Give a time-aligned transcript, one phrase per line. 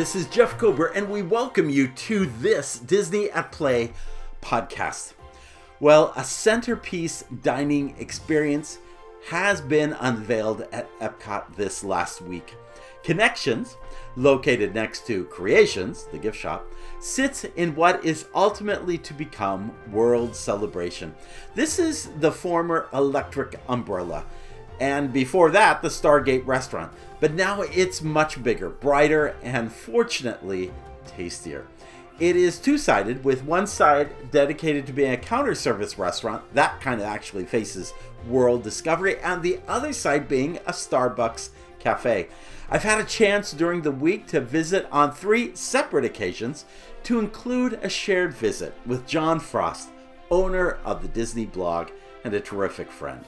[0.00, 3.92] Hi, this is Jeff Kober, and we welcome you to this Disney at Play
[4.40, 5.12] podcast.
[5.78, 8.78] Well, a centerpiece dining experience
[9.28, 12.56] has been unveiled at Epcot this last week.
[13.04, 13.76] Connections,
[14.16, 16.64] located next to Creations, the gift shop,
[16.98, 21.14] sits in what is ultimately to become World Celebration.
[21.54, 24.24] This is the former Electric Umbrella,
[24.80, 26.92] and before that, the Stargate restaurant.
[27.20, 30.72] But now it's much bigger, brighter, and fortunately
[31.06, 31.66] tastier.
[32.18, 36.80] It is two sided, with one side dedicated to being a counter service restaurant, that
[36.80, 37.94] kind of actually faces
[38.26, 42.28] World Discovery, and the other side being a Starbucks cafe.
[42.68, 46.64] I've had a chance during the week to visit on three separate occasions,
[47.04, 49.88] to include a shared visit with John Frost,
[50.30, 51.88] owner of the Disney blog
[52.24, 53.24] and a terrific friend.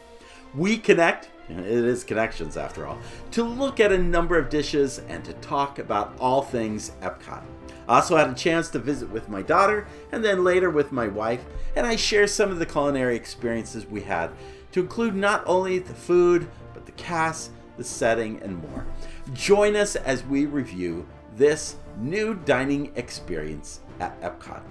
[0.55, 2.99] We connect, it is connections after all,
[3.33, 7.43] to look at a number of dishes and to talk about all things Epcot.
[7.89, 11.09] I also had a chance to visit with my daughter and then later with my
[11.09, 14.31] wife, and I share some of the culinary experiences we had,
[14.73, 18.87] to include not only the food, but the cast, the setting, and more.
[19.35, 24.63] Join us as we review this new dining experience at Epcot.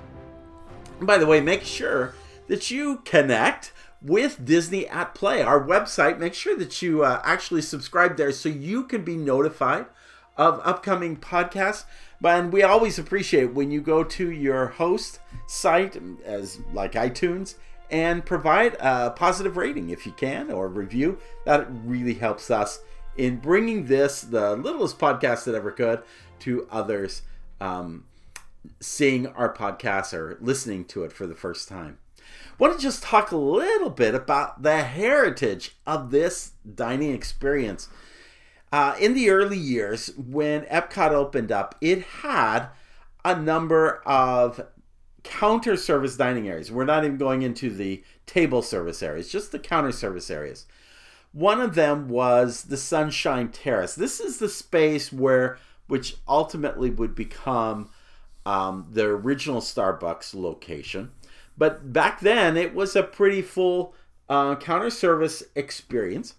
[1.00, 2.14] And by the way, make sure
[2.48, 6.18] that you connect with Disney at Play, our website.
[6.18, 9.86] Make sure that you uh, actually subscribe there so you can be notified
[10.38, 11.86] of upcoming podcasts.
[12.24, 17.56] And we always appreciate when you go to your host site, as like iTunes,
[17.90, 21.18] and provide a positive rating if you can or review.
[21.46, 22.80] That really helps us
[23.18, 26.02] in bringing this, the littlest podcast that ever could,
[26.40, 27.24] to others
[27.60, 28.06] um,
[28.80, 31.98] seeing our podcast or listening to it for the first time.
[32.62, 37.90] Want to just talk a little bit about the heritage of this dining experience.
[38.72, 42.68] Uh, in the early years, when Epcot opened up, it had
[43.26, 44.64] a number of
[45.24, 46.72] counter service dining areas.
[46.72, 50.68] We're not even going into the table service areas, just the counter service areas.
[51.32, 53.96] One of them was the Sunshine Terrace.
[53.96, 55.58] This is the space where,
[55.88, 57.90] which ultimately would become
[58.46, 61.10] um, the original Starbucks location.
[61.58, 63.94] But back then, it was a pretty full
[64.30, 66.36] uh, counter service experience.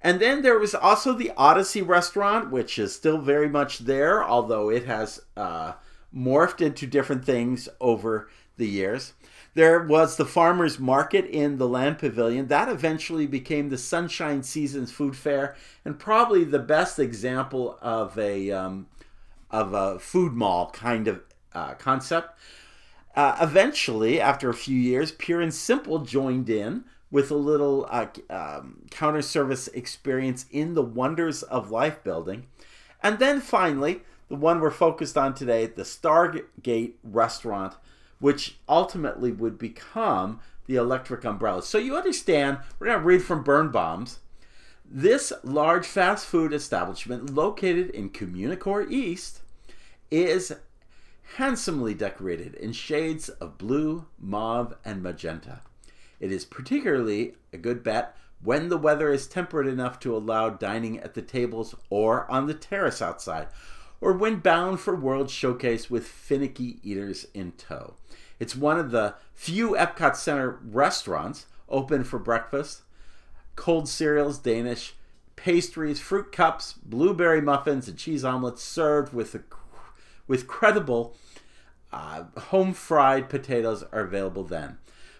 [0.00, 4.70] And then there was also the Odyssey restaurant, which is still very much there, although
[4.70, 5.72] it has uh,
[6.14, 9.14] morphed into different things over the years.
[9.54, 12.48] There was the farmers market in the land pavilion.
[12.48, 18.50] That eventually became the Sunshine Seasons Food Fair, and probably the best example of a
[18.50, 18.88] um,
[19.50, 22.36] of a food mall kind of uh, concept.
[23.16, 28.06] Uh, eventually, after a few years, Pure and Simple joined in with a little uh,
[28.28, 32.46] um, counter service experience in the Wonders of Life building.
[33.02, 37.74] And then finally, the one we're focused on today, the Stargate restaurant
[38.24, 41.62] which ultimately would become the electric umbrella.
[41.62, 44.20] So you understand, we're going to read from Birnbaum's.
[44.82, 49.40] This large fast food establishment located in Communicore East
[50.10, 50.54] is
[51.36, 55.60] handsomely decorated in shades of blue, mauve, and magenta.
[56.20, 61.00] It is particularly a good bet when the weather is temperate enough to allow dining
[61.00, 63.48] at the tables or on the terrace outside,
[64.00, 67.94] or when bound for World Showcase with finicky eaters in tow.
[68.38, 72.82] It's one of the few Epcot Center restaurants open for breakfast.
[73.56, 74.94] Cold cereals, Danish
[75.36, 79.42] pastries, fruit cups, blueberry muffins, and cheese omelets served with a,
[80.26, 81.16] with credible
[81.92, 84.78] uh, home fried potatoes are available then.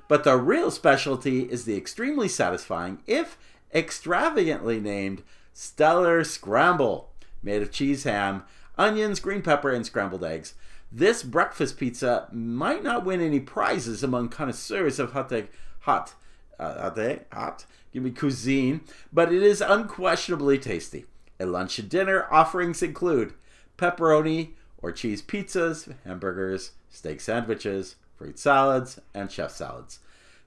[0.08, 3.38] But the real specialty is the extremely satisfying, if
[3.72, 5.22] extravagantly named,
[5.52, 7.10] Stellar Scramble,
[7.42, 8.42] made of cheese ham,
[8.76, 10.54] onions, green pepper, and scrambled eggs.
[10.90, 15.32] This breakfast pizza might not win any prizes among connoisseurs of hot,
[15.80, 16.14] hot,
[16.58, 18.80] uh, hot, hot, give me cuisine,
[19.12, 21.04] but it is unquestionably tasty.
[21.40, 23.34] At lunch and dinner, offerings include
[23.76, 24.50] pepperoni
[24.84, 30.00] or cheese pizzas, hamburgers, steak sandwiches, fruit salads, and chef salads.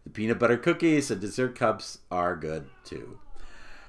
[0.04, 3.18] The peanut butter cookies and dessert cups are good too.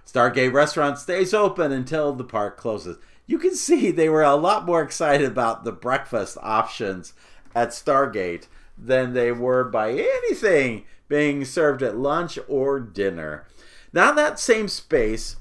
[0.07, 2.97] Stargate Restaurant stays open until the park closes
[3.27, 7.13] you can see they were a lot more excited about the breakfast options
[7.55, 8.47] at Stargate
[8.79, 13.47] than they were by anything being served at lunch or dinner.
[13.93, 15.37] Now that same space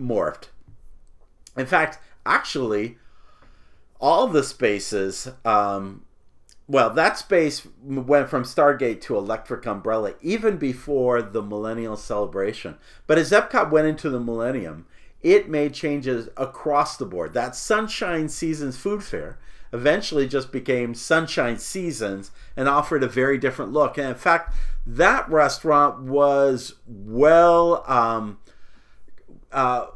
[0.00, 0.48] morphed.
[1.58, 2.96] In fact, actually,
[4.00, 6.04] all the spaces, um,
[6.68, 12.76] well, that space went from Stargate to Electric Umbrella even before the Millennial Celebration.
[13.06, 14.86] But as Epcot went into the Millennium,
[15.22, 17.34] it made changes across the board.
[17.34, 19.38] That Sunshine Seasons food fair
[19.72, 23.98] eventually just became Sunshine Seasons and offered a very different look.
[23.98, 24.54] And in fact,
[24.86, 28.38] that restaurant was well um,
[29.52, 29.86] uh,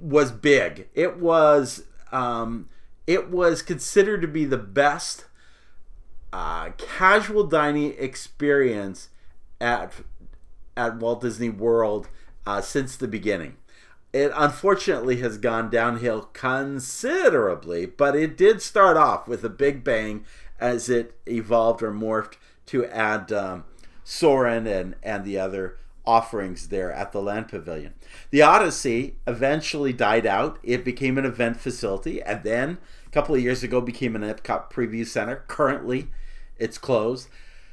[0.00, 0.88] was big.
[0.94, 2.68] It was um,
[3.06, 5.26] it was considered to be the best
[6.32, 9.08] uh, casual dining experience
[9.60, 9.92] at
[10.76, 12.08] at Walt Disney World
[12.46, 13.56] uh, since the beginning.
[14.12, 20.24] It unfortunately has gone downhill considerably, but it did start off with a big bang
[20.58, 22.34] as it evolved or morphed
[22.66, 23.64] to add um,
[24.04, 27.94] Soarin' and, and the other offerings there at the Land Pavilion.
[28.30, 30.58] The Odyssey eventually died out.
[30.62, 34.70] It became an event facility and then a couple of years ago became an Epcot
[34.70, 35.44] Preview Center.
[35.46, 36.08] Currently,
[36.58, 37.28] it's closed.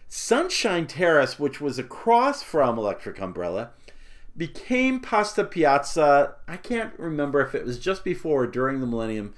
[0.07, 3.72] Sunshine Terrace, which was across from Electric Umbrella,
[4.36, 6.36] became Pasta Piazza.
[6.48, 9.33] I can't remember if it was just before or during the Millennium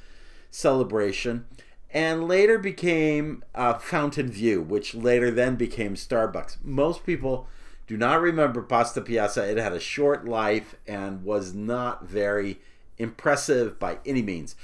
[0.50, 1.46] Celebration,
[1.92, 6.58] and later became uh, Fountain View, which later then became Starbucks.
[6.64, 7.48] Most people
[7.94, 9.48] do not remember Pasta Piazza.
[9.48, 12.60] It had a short life and was not very
[12.98, 14.56] impressive by any means.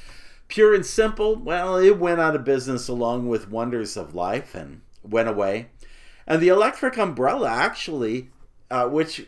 [0.48, 4.82] Pure and simple, well, it went out of business along with Wonders of Life and
[5.04, 5.68] went away.
[6.26, 8.32] And the Electric Umbrella, actually,
[8.72, 9.28] uh, which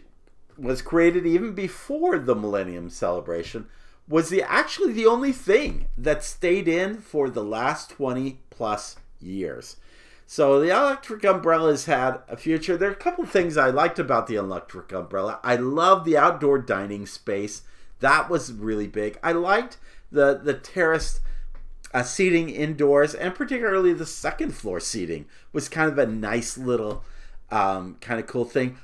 [0.57, 3.67] was created even before the Millennium Celebration,
[4.07, 9.77] was the actually the only thing that stayed in for the last 20 plus years.
[10.31, 12.77] So the electric umbrella has had a future.
[12.77, 15.41] There are a couple things I liked about the electric umbrella.
[15.43, 17.63] I love the outdoor dining space.
[17.99, 19.19] That was really big.
[19.21, 19.77] I liked
[20.09, 21.19] the the terraced
[21.93, 27.03] uh, seating indoors, and particularly the second floor seating was kind of a nice little
[27.51, 28.77] um, kind of cool thing.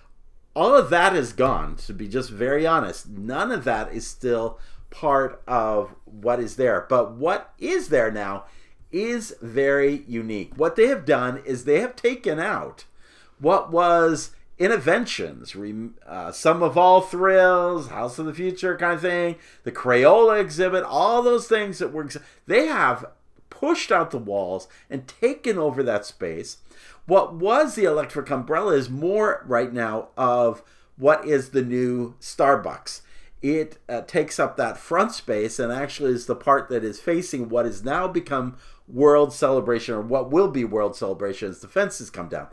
[0.53, 1.77] All of that is gone.
[1.77, 4.59] To be just very honest, none of that is still
[4.89, 6.85] part of what is there.
[6.89, 8.43] But what is there now
[8.91, 10.53] is very unique.
[10.55, 12.85] What they have done is they have taken out
[13.39, 19.35] what was Innoventions, uh, Sum of All Thrills, House of the Future kind of thing,
[19.63, 22.09] the Crayola exhibit, all those things that were
[22.47, 23.05] they have
[23.51, 26.57] pushed out the walls and taken over that space.
[27.05, 30.63] What was the electric umbrella is more right now of
[30.97, 33.01] what is the new Starbucks.
[33.41, 37.49] It uh, takes up that front space and actually is the part that is facing
[37.49, 38.57] what has now become
[38.87, 42.47] World Celebration or what will be World Celebration as the fences come down.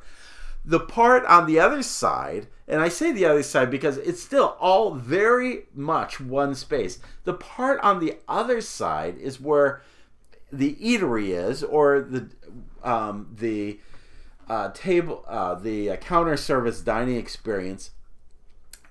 [0.64, 4.56] The part on the other side, and I say the other side because it's still
[4.58, 6.98] all very much one space.
[7.24, 9.82] The part on the other side is where
[10.50, 12.30] the eatery is, or the
[12.82, 13.78] um, the
[14.48, 17.90] uh, table, uh, the uh, counter service dining experience,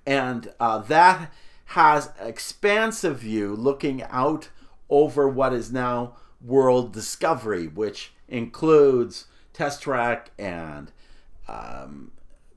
[0.05, 1.31] and uh, that
[1.65, 4.49] has expansive view looking out
[4.89, 10.91] over what is now World Discovery, which includes Test Track and
[11.47, 12.11] um,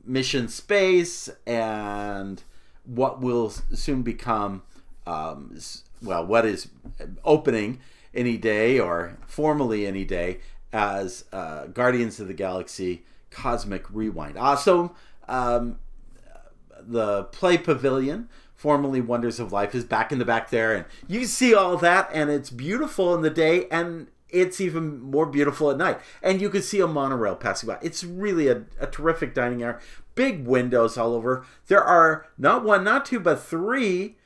[0.05, 2.43] Mission Space and
[2.85, 4.63] what will soon become,
[5.07, 5.59] um,
[6.03, 6.69] well, what is
[7.25, 7.81] opening
[8.15, 10.39] any day or formally any day
[10.73, 14.39] as uh, Guardians of the Galaxy Cosmic Rewind.
[14.39, 14.95] Also,
[15.29, 15.79] um,
[16.81, 21.27] the Play Pavilion, formerly Wonders of Life, is back in the back there, and you
[21.27, 25.77] see all that, and it's beautiful in the day, and it's even more beautiful at
[25.77, 26.01] night.
[26.23, 27.79] And you can see a monorail passing by.
[27.81, 29.81] It's really a, a terrific dining area.
[30.15, 31.45] Big windows all over.
[31.69, 34.17] There are not one, not two, but three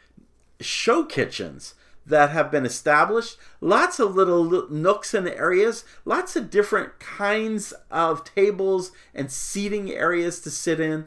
[0.60, 1.74] show kitchens
[2.06, 3.36] that have been established.
[3.60, 10.40] Lots of little nooks and areas, lots of different kinds of tables and seating areas
[10.40, 11.06] to sit in.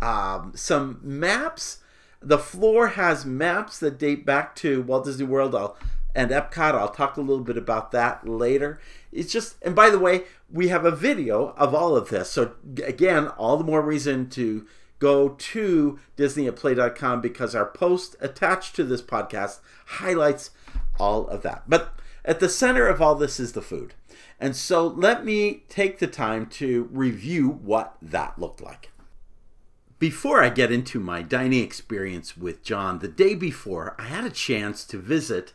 [0.00, 1.78] Um, some maps.
[2.22, 5.54] The floor has maps that date back to Walt Disney World.
[5.54, 5.76] I'll
[6.14, 6.74] and Epcot.
[6.74, 8.80] I'll talk a little bit about that later.
[9.10, 12.30] It's just, and by the way, we have a video of all of this.
[12.30, 12.52] So,
[12.84, 14.66] again, all the more reason to
[14.98, 20.50] go to disneyatplay.com because our post attached to this podcast highlights
[20.98, 21.64] all of that.
[21.66, 23.94] But at the center of all this is the food.
[24.38, 28.91] And so let me take the time to review what that looked like.
[30.02, 34.30] Before I get into my dining experience with John, the day before, I had a
[34.30, 35.52] chance to visit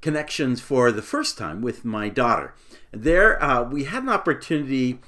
[0.00, 2.54] connections for the first time with my daughter.
[2.92, 5.00] There, uh, we had an opportunity.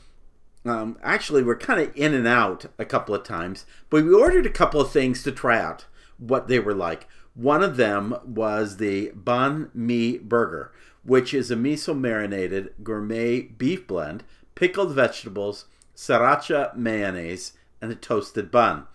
[0.65, 4.47] Um, actually, we're kind of in and out a couple of times, but we ordered
[4.47, 5.85] a couple of things to try out
[6.19, 7.07] what they were like.
[7.35, 10.73] One of them was the banh mi burger,
[11.05, 14.25] which is a miso marinated gourmet beef blend,
[14.57, 17.53] pickled vegetables, sriracha mayonnaise,
[17.87, 18.87] and a toasted bun.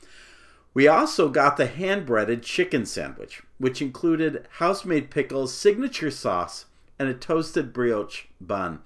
[0.74, 6.66] We also got the hand breaded chicken sandwich, which included house made pickles, signature sauce,
[7.00, 8.80] and a toasted brioche bun.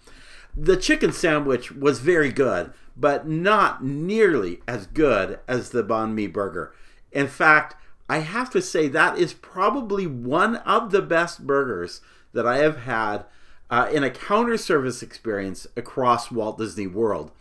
[0.56, 6.28] The chicken sandwich was very good, but not nearly as good as the banh mi
[6.28, 6.74] burger.
[7.12, 7.76] In fact,
[8.08, 12.02] I have to say that is probably one of the best burgers
[12.34, 13.26] that I have had
[13.70, 17.32] uh, in a counter service experience across Walt Disney World.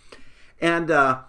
[0.61, 1.21] And uh,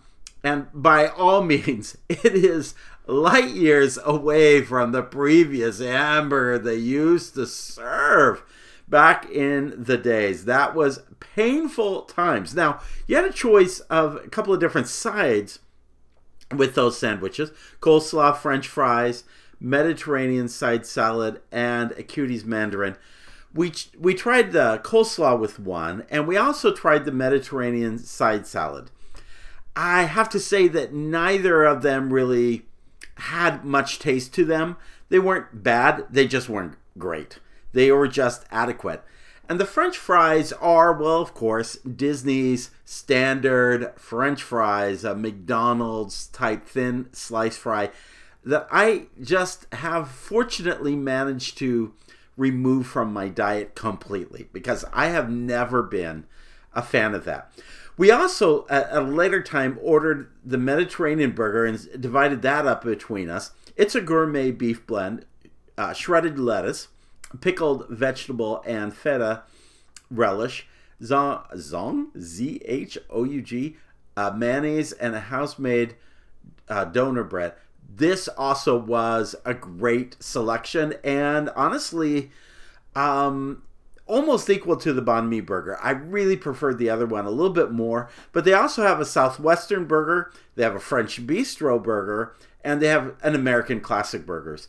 [0.46, 2.76] and by all means, it is
[3.08, 8.44] light years away from the previous hamburger they used to serve
[8.88, 10.46] back in the days.
[10.46, 12.54] That was painful times.
[12.54, 15.60] Now, you had a choice of a couple of different sides
[16.56, 19.24] with those sandwiches coleslaw, french fries,
[19.60, 22.98] Mediterranean side salad, and a Cutie's Mandarin.
[23.52, 28.92] We, we tried the coleslaw with one, and we also tried the Mediterranean side salad.
[29.76, 32.66] I have to say that neither of them really
[33.16, 34.78] had much taste to them.
[35.10, 37.40] They weren't bad, they just weren't great.
[37.74, 39.04] They were just adequate.
[39.48, 46.68] And the French fries are, well, of course, Disney's standard French fries, a McDonald's type
[46.68, 47.92] thin slice fry
[48.44, 51.94] that I just have fortunately managed to
[52.38, 56.26] remove from my diet completely because I have never been
[56.74, 57.52] a fan of that.
[57.98, 63.30] We also, at a later time, ordered the Mediterranean burger and divided that up between
[63.30, 63.52] us.
[63.76, 65.26] It's a gourmet beef blend,
[65.78, 66.90] uh, shredded lettuce,
[67.42, 69.44] pickled vegetable and feta
[70.12, 70.68] relish,
[71.02, 73.78] zong, Z H O U G,
[74.18, 75.96] uh, mayonnaise, and a house made
[76.70, 77.54] uh, doner bread.
[77.88, 82.32] This also was a great selection, and honestly,
[82.96, 83.64] um,
[84.08, 85.78] almost equal to the banh mi burger.
[85.82, 89.06] I really preferred the other one a little bit more, but they also have a
[89.06, 94.68] southwestern burger, they have a French bistro burger, and they have an American classic burgers.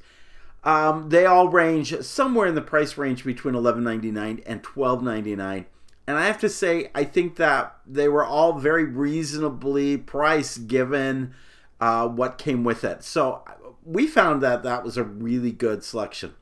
[0.64, 5.66] Um, they all range somewhere in the price range between $11.99 and $12.99.
[6.08, 11.34] And I have to say, I think that they were all very reasonably priced given
[11.80, 13.02] uh, what came with it.
[13.04, 13.44] So
[13.84, 16.34] we found that that was a really good selection.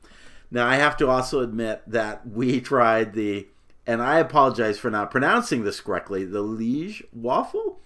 [0.51, 3.47] Now, I have to also admit that we tried the,
[3.85, 7.79] and I apologize for not pronouncing this correctly, the Liege waffle,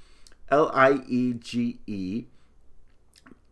[0.50, 2.25] L I E G E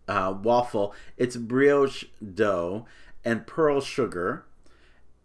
[0.08, 0.94] uh, waffle.
[1.18, 2.86] It's brioche dough
[3.24, 4.46] and pearl sugar,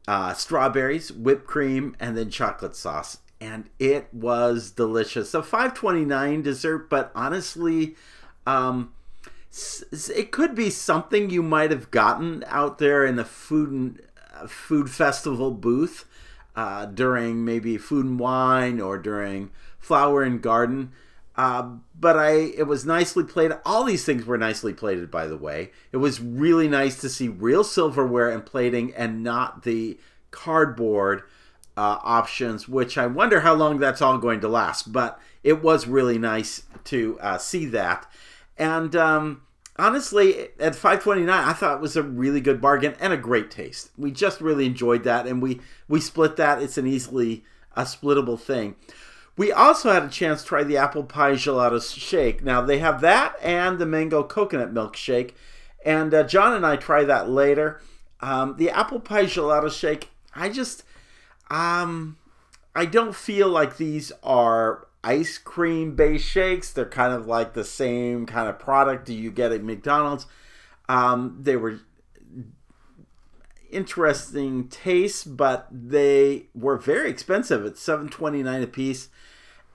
[0.08, 3.18] uh, strawberries, whipped cream, and then chocolate sauce.
[3.40, 5.34] And it was delicious.
[5.34, 7.96] A 529 dessert, but honestly,
[8.46, 8.92] um,
[9.52, 14.02] it could be something you might have gotten out there in a food
[14.34, 16.06] uh, food festival booth
[16.56, 20.92] uh, during maybe food and wine or during flower and garden.
[21.34, 23.58] Uh, but I, it was nicely plated.
[23.64, 25.70] All these things were nicely plated, by the way.
[25.90, 29.98] It was really nice to see real silverware and plating, and not the
[30.30, 31.22] cardboard
[31.76, 32.68] uh, options.
[32.68, 34.92] Which I wonder how long that's all going to last.
[34.92, 38.10] But it was really nice to uh, see that.
[38.58, 39.42] And um,
[39.76, 43.90] honestly, at 5.29, I thought it was a really good bargain and a great taste.
[43.96, 46.62] We just really enjoyed that, and we we split that.
[46.62, 47.44] It's an easily
[47.74, 48.76] a splittable thing.
[49.36, 52.44] We also had a chance to try the apple pie gelato shake.
[52.44, 55.32] Now they have that and the mango coconut milkshake,
[55.84, 57.80] and uh, John and I try that later.
[58.20, 60.84] Um, the apple pie gelato shake, I just,
[61.50, 62.18] um,
[62.74, 66.72] I don't feel like these are ice cream based shakes.
[66.72, 70.26] They're kind of like the same kind of product Do you get at McDonald's.
[70.88, 71.80] Um, they were
[73.70, 79.08] interesting taste, but they were very expensive at seven twenty nine a piece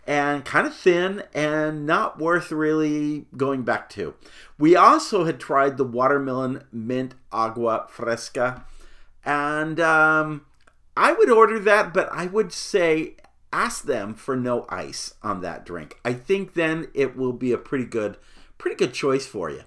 [0.05, 4.13] and kind of thin and not worth really going back to.
[4.57, 8.63] We also had tried the watermelon mint agua fresca,
[9.25, 10.45] and um,
[10.95, 13.15] I would order that, but I would say
[13.51, 15.99] ask them for no ice on that drink.
[16.03, 18.17] I think then it will be a pretty good,
[18.57, 19.63] pretty good choice for you.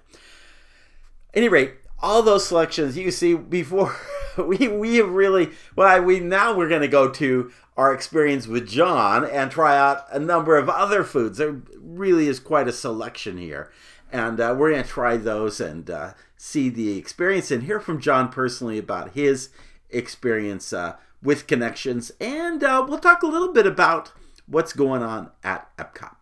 [1.33, 3.95] Any rate, all those selections you see before
[4.37, 8.67] we we have really well we now we're going to go to our experience with
[8.67, 11.37] John and try out a number of other foods.
[11.37, 13.71] There really is quite a selection here.
[14.11, 18.01] And uh, we're going to try those and uh, see the experience and hear from
[18.01, 19.49] John personally about his
[19.89, 22.11] experience uh, with connections.
[22.19, 24.11] And uh, we'll talk a little bit about
[24.47, 26.15] what's going on at Epcot.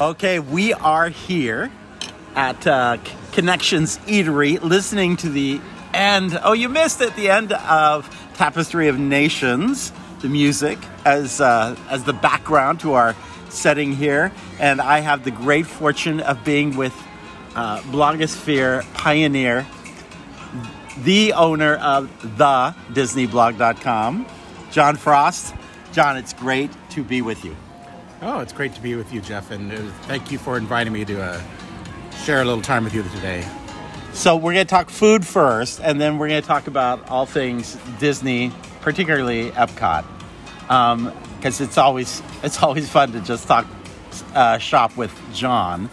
[0.00, 1.70] Okay, we are here
[2.36, 2.98] at uh,
[3.32, 5.60] Connections Eatery listening to the
[5.92, 6.38] end.
[6.44, 12.04] Oh, you missed at the end of Tapestry of Nations, the music, as, uh, as
[12.04, 13.16] the background to our
[13.48, 14.30] setting here.
[14.60, 16.94] And I have the great fortune of being with
[17.56, 19.66] uh, blogosphere pioneer,
[21.04, 24.26] the owner of the DisneyBlog.com,
[24.70, 25.54] John Frost.
[25.92, 27.56] John, it's great to be with you.
[28.20, 31.04] Oh, it's great to be with you, Jeff, and uh, thank you for inviting me
[31.04, 31.40] to uh,
[32.24, 33.46] share a little time with you today.
[34.12, 37.26] So we're going to talk food first, and then we're going to talk about all
[37.26, 38.50] things Disney,
[38.80, 40.04] particularly Epcot,
[40.62, 43.66] because um, it's always it's always fun to just talk
[44.34, 45.88] uh, shop with John.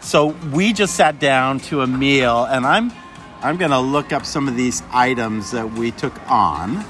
[0.00, 2.92] So we just sat down to a meal, and I'm
[3.44, 6.82] I'm going to look up some of these items that we took on.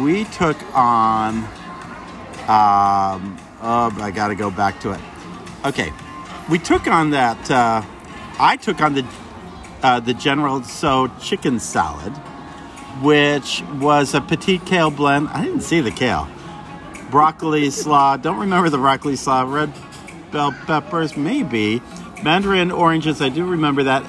[0.00, 1.44] We took on.
[2.48, 5.00] Um, oh, I got to go back to it.
[5.66, 5.92] Okay,
[6.48, 7.50] we took on that.
[7.50, 7.82] Uh,
[8.40, 9.06] I took on the
[9.82, 12.12] uh, the General Tso chicken salad,
[13.02, 15.28] which was a petite kale blend.
[15.28, 16.26] I didn't see the kale.
[17.10, 18.16] Broccoli slaw.
[18.16, 19.42] Don't remember the broccoli slaw.
[19.42, 19.70] Red
[20.32, 21.82] bell peppers, maybe.
[22.22, 23.20] Mandarin oranges.
[23.20, 24.02] I do remember that.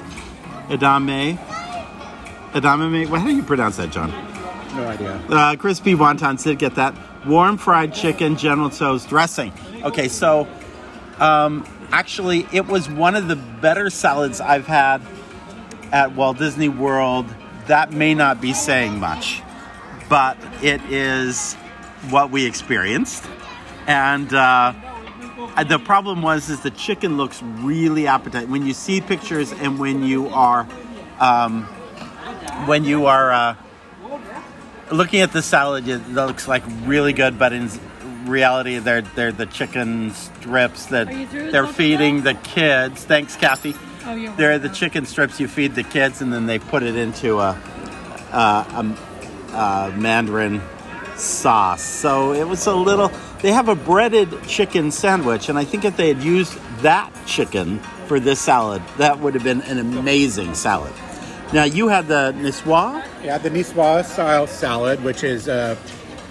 [0.68, 1.38] Edamame.
[2.56, 3.08] Edamame.
[3.08, 4.10] Well, how do you pronounce that, John?
[4.74, 5.12] No idea.
[5.28, 6.44] Uh, crispy wontons.
[6.44, 6.94] Did get that.
[7.26, 8.36] Warm fried chicken.
[8.36, 9.52] General Tso's dressing.
[9.82, 10.48] Okay, so
[11.18, 15.02] um, actually, it was one of the better salads I've had
[15.92, 17.26] at Walt Disney World,
[17.66, 19.42] that may not be saying much,
[20.08, 21.54] but it is
[22.10, 23.24] what we experienced.
[23.86, 24.72] And uh,
[25.68, 30.02] the problem was is the chicken looks really appetizing when you see pictures and when
[30.02, 30.66] you are
[31.20, 31.68] um,
[32.64, 33.56] when you are uh,
[34.90, 37.68] looking at the salad, it looks like really good, but in
[38.24, 43.04] reality, they're they're the chicken strips that they're feeding the kids.
[43.04, 43.74] Thanks, Kathy.
[44.04, 47.40] Oh, They're the chicken strips you feed the kids, and then they put it into
[47.40, 47.50] a,
[48.32, 48.96] a,
[49.52, 50.62] a, a Mandarin
[51.16, 51.82] sauce.
[51.82, 53.10] So it was a little.
[53.42, 57.80] They have a breaded chicken sandwich, and I think if they had used that chicken
[58.06, 60.92] for this salad, that would have been an amazing salad.
[61.52, 63.06] Now you had the niçoise.
[63.22, 65.76] Yeah, the niçoise style salad, which is uh,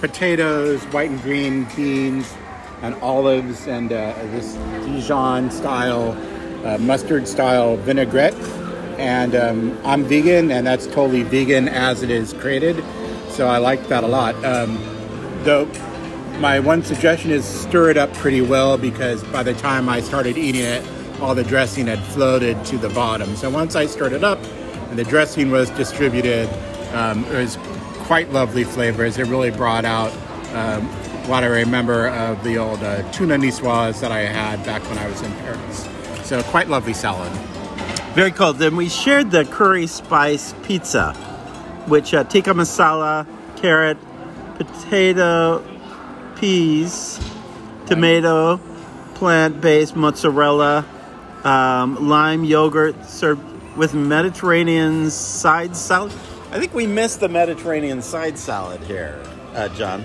[0.01, 2.33] potatoes, white and green beans,
[2.81, 6.11] and olives, and uh, this Dijon style
[6.65, 8.35] uh, mustard style vinaigrette.
[8.97, 12.83] And um, I'm vegan, and that's totally vegan as it is created.
[13.29, 14.35] So I like that a lot.
[14.43, 14.77] Um,
[15.43, 15.65] though
[16.39, 20.37] my one suggestion is stir it up pretty well because by the time I started
[20.37, 20.85] eating it,
[21.21, 23.37] all the dressing had floated to the bottom.
[23.37, 24.39] So once I stirred it up
[24.95, 26.49] the dressing was distributed,
[26.93, 27.57] um, it was
[28.05, 29.17] quite lovely flavors.
[29.17, 30.11] It really brought out
[30.53, 30.83] um,
[31.27, 35.07] what I remember of the old uh, tuna niçoise that I had back when I
[35.07, 35.89] was in Paris.
[36.23, 37.31] So quite lovely salad.
[38.13, 38.53] Very cool.
[38.53, 41.13] Then we shared the curry spice pizza,
[41.87, 43.27] which uh, tikka masala,
[43.57, 43.97] carrot,
[44.55, 45.63] potato,
[46.37, 47.19] peas,
[47.87, 48.59] tomato,
[49.15, 50.85] plant-based mozzarella,
[51.43, 56.13] um, lime yogurt served with Mediterranean side salad.
[56.51, 59.21] I think we missed the Mediterranean side salad here,
[59.53, 60.03] uh, John.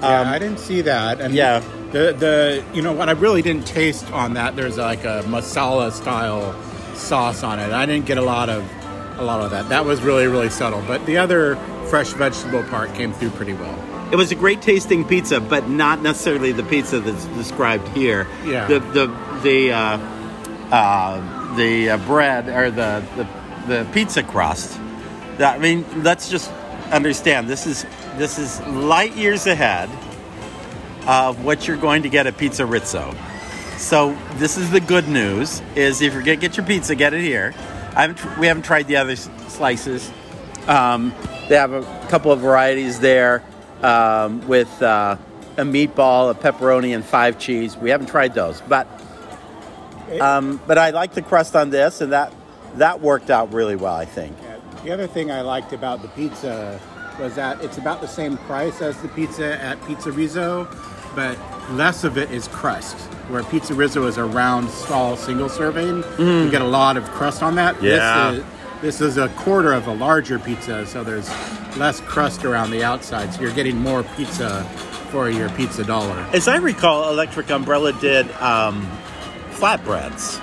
[0.00, 1.20] Yeah, um, I didn't see that.
[1.20, 1.60] And yeah,
[1.92, 4.56] the the you know what I really didn't taste on that.
[4.56, 6.54] There's like a masala style
[6.94, 7.72] sauce on it.
[7.72, 8.68] I didn't get a lot of
[9.18, 9.68] a lot of that.
[9.68, 10.82] That was really really subtle.
[10.86, 11.56] But the other
[11.88, 13.78] fresh vegetable part came through pretty well.
[14.12, 18.26] It was a great tasting pizza, but not necessarily the pizza that's described here.
[18.44, 18.66] Yeah.
[18.66, 19.06] The the
[19.42, 19.98] the uh,
[20.70, 23.26] uh, the uh, bread or the, the
[23.66, 24.78] the pizza crust.
[25.38, 26.50] That, I mean, let's just
[26.90, 27.86] understand this is
[28.16, 29.88] this is light years ahead
[31.06, 33.14] of what you're going to get at Pizza Rizzo.
[33.76, 37.22] So this is the good news: is if you're gonna get your pizza, get it
[37.22, 37.54] here.
[37.94, 40.10] I haven't, we haven't tried the other slices.
[40.66, 41.12] Um,
[41.48, 43.42] they have a couple of varieties there
[43.82, 45.16] um, with uh,
[45.56, 47.76] a meatball, a pepperoni, and five cheese.
[47.76, 48.86] We haven't tried those, but
[50.20, 52.32] um, but I like the crust on this, and that
[52.76, 53.94] that worked out really well.
[53.94, 54.36] I think.
[54.84, 56.80] The other thing I liked about the pizza
[57.20, 60.68] was that it's about the same price as the pizza at Pizza Rizzo,
[61.14, 61.38] but
[61.70, 62.96] less of it is crust.
[63.28, 66.44] Where Pizza Rizzo is a round, small, single serving, mm.
[66.44, 67.80] you get a lot of crust on that.
[67.80, 68.32] Yeah.
[68.32, 68.44] This is,
[68.80, 71.28] this is a quarter of a larger pizza, so there's
[71.76, 74.64] less crust around the outside, so you're getting more pizza
[75.10, 76.18] for your pizza dollar.
[76.32, 78.86] As I recall, Electric Umbrella did um,
[79.62, 80.40] flatbreads.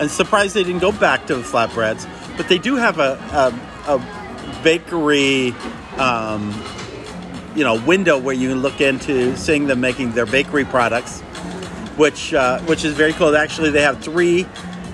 [0.00, 3.12] And surprised they didn't go back to the flatbreads, but they do have a,
[3.86, 5.52] a, a bakery
[5.98, 6.52] um,
[7.54, 11.20] you know window where you can look into seeing them making their bakery products,
[11.96, 13.36] which uh, which is very cool.
[13.36, 14.46] Actually, they have three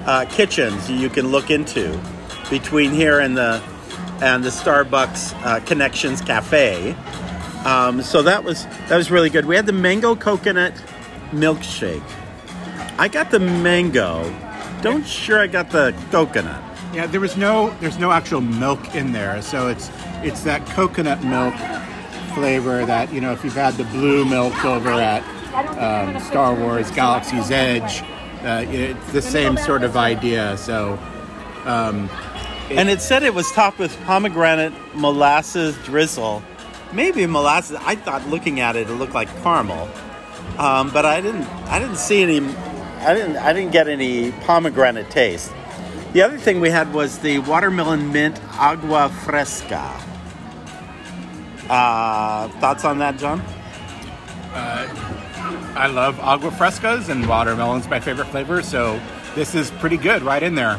[0.07, 1.99] uh, kitchens you can look into
[2.51, 3.63] between here and the
[4.21, 6.93] and the Starbucks uh, Connections Cafe.
[7.65, 9.47] Um, so that was that was really good.
[9.47, 10.75] We had the mango coconut
[11.31, 12.03] milkshake.
[12.99, 14.25] I got the mango
[14.83, 16.63] don't sure I got the coconut.
[16.93, 19.91] Yeah, there was no there's no actual milk in there, so it's
[20.23, 21.55] it's that coconut milk
[22.35, 25.23] flavor that you know if you've had the blue milk over at
[25.79, 28.03] um, Star Wars Galaxy's Edge,
[28.45, 30.57] uh, it's the same sort of idea.
[30.57, 30.99] So
[31.65, 32.09] um
[32.71, 36.43] And it said it was topped with pomegranate molasses drizzle.
[36.93, 37.77] Maybe molasses.
[37.81, 39.89] I thought looking at it, it looked like caramel,
[40.59, 41.47] um, but I didn't.
[41.67, 42.41] I didn't see any.
[43.07, 43.37] I didn't.
[43.37, 45.53] I didn't get any pomegranate taste.
[46.13, 50.03] The other thing we had was the watermelon mint agua fresca.
[51.71, 53.41] Uh, thoughts on that, John?
[54.53, 58.61] I love agua frescas and watermelon's my favorite flavor.
[58.61, 59.01] So
[59.37, 60.77] this is pretty good, right in there.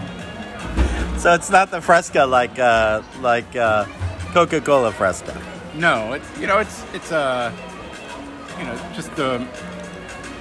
[1.18, 3.86] So it's not the fresca like uh, like uh,
[4.34, 5.42] Coca-Cola fresca.
[5.76, 7.54] No, it's you know it's it's a
[8.60, 9.48] you know just the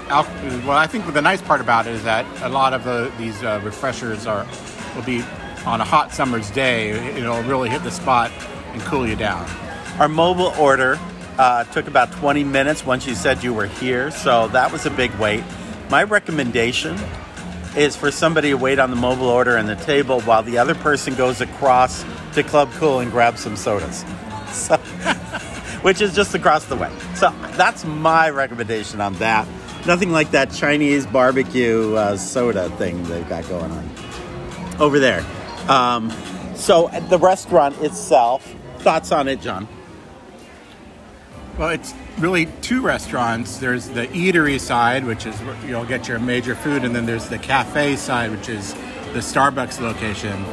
[0.09, 3.43] well I think the nice part about it is that a lot of the, these
[3.43, 4.47] uh, refreshers are
[4.95, 5.23] will be
[5.67, 8.31] on a hot summer's day it'll really hit the spot
[8.77, 9.49] and cool you down.
[9.99, 10.99] Our mobile order
[11.39, 14.91] uh, took about 20 minutes once you said you were here, so that was a
[14.91, 15.43] big wait.
[15.89, 16.99] My recommendation
[17.77, 20.75] is for somebody to wait on the mobile order and the table while the other
[20.75, 24.05] person goes across to Club Cool and grabs some sodas.
[24.53, 24.77] So,
[25.83, 26.91] which is just across the way.
[27.15, 29.47] So that's my recommendation on that.
[29.87, 33.91] Nothing like that Chinese barbecue uh, soda thing they've got going on
[34.81, 35.25] over there.
[35.69, 36.13] Um,
[36.57, 39.69] so the restaurant itself, thoughts on it, John?
[41.57, 43.59] Well, it's really two restaurants.
[43.59, 47.29] There's the eatery side, which is where you'll get your major food, and then there's
[47.29, 48.75] the cafe side, which is
[49.13, 50.45] the Starbucks location.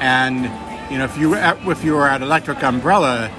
[0.00, 0.44] And
[0.92, 3.30] you know, if you were at, if you were at Electric Umbrella,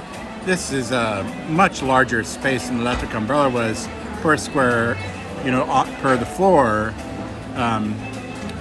[0.45, 3.87] this is a much larger space than Electric Umbrella was
[4.21, 4.97] per square,
[5.43, 5.65] you know,
[6.01, 6.93] per the floor.
[7.55, 7.95] Um,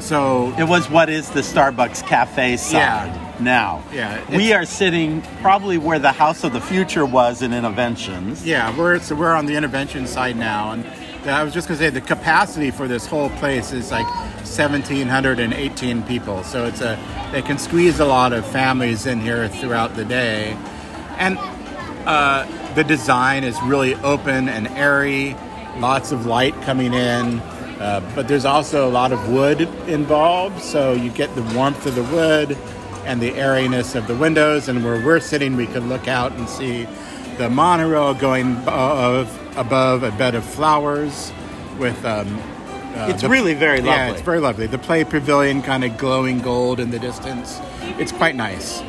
[0.01, 2.79] so It was what is the Starbucks cafe side
[3.13, 3.19] Yeah.
[3.41, 3.83] now.
[3.93, 8.41] Yeah, We are sitting probably where the House of the Future was in Innoventions.
[8.45, 10.85] Yeah, we're so we're on the intervention side now, and
[11.31, 14.07] I was just gonna say the capacity for this whole place is like
[14.45, 16.43] 1,718 people.
[16.43, 16.99] So it's a
[17.31, 20.57] they can squeeze a lot of families in here throughout the day,
[21.19, 21.39] and
[22.07, 25.37] uh, the design is really open and airy.
[25.79, 27.39] Lots of light coming in,
[27.81, 31.95] uh, but there's also a lot of wood involved, so you get the warmth of
[31.95, 32.57] the wood
[33.05, 34.69] and the airiness of the windows.
[34.69, 36.87] And where we're sitting, we can look out and see
[37.39, 41.33] the monorail going above, above a bed of flowers
[41.79, 42.05] with.
[42.05, 42.39] Um,
[42.95, 43.91] uh, It's the- really very lovely.
[43.91, 44.67] Yeah, it's very lovely.
[44.67, 47.59] The play pavilion kind of glowing gold in the distance.
[47.99, 48.83] It's quite nice.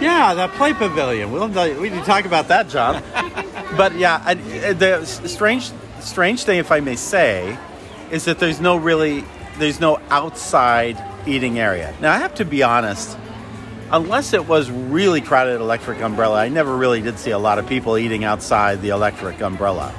[0.00, 1.32] Yeah, that play pavilion.
[1.32, 3.02] We'll we need to talk about that, John.
[3.76, 4.34] but yeah, I,
[4.72, 7.56] the strange strange thing, if I may say,
[8.10, 9.24] is that there's no really
[9.58, 11.94] there's no outside eating area.
[12.00, 13.16] Now I have to be honest.
[13.92, 17.66] Unless it was really crowded Electric Umbrella, I never really did see a lot of
[17.66, 19.92] people eating outside the Electric Umbrella.